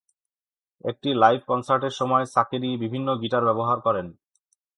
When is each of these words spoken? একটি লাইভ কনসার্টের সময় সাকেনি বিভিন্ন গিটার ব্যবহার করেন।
একটি 0.83 1.09
লাইভ 1.13 1.39
কনসার্টের 1.47 1.93
সময় 1.99 2.25
সাকেনি 2.25 2.69
বিভিন্ন 2.77 3.07
গিটার 3.21 3.43
ব্যবহার 3.45 3.77
করেন। 3.79 4.07